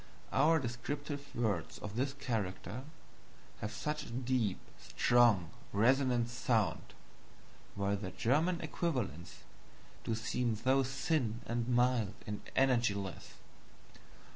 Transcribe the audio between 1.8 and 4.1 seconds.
this character have such a